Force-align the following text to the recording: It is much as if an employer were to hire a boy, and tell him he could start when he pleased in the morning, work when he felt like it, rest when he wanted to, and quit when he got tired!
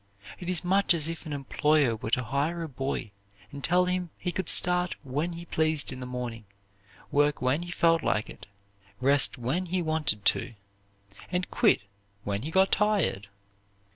It 0.39 0.49
is 0.49 0.63
much 0.63 0.95
as 0.95 1.07
if 1.07 1.27
an 1.27 1.31
employer 1.31 1.95
were 1.95 2.09
to 2.09 2.23
hire 2.23 2.63
a 2.63 2.67
boy, 2.67 3.11
and 3.51 3.63
tell 3.63 3.85
him 3.85 4.09
he 4.17 4.31
could 4.31 4.49
start 4.49 4.95
when 5.03 5.33
he 5.33 5.45
pleased 5.45 5.93
in 5.93 5.99
the 5.99 6.07
morning, 6.07 6.45
work 7.11 7.39
when 7.39 7.61
he 7.61 7.69
felt 7.69 8.01
like 8.01 8.27
it, 8.27 8.47
rest 8.99 9.37
when 9.37 9.67
he 9.67 9.83
wanted 9.83 10.25
to, 10.25 10.55
and 11.31 11.51
quit 11.51 11.81
when 12.23 12.41
he 12.41 12.49
got 12.49 12.71
tired! 12.71 13.27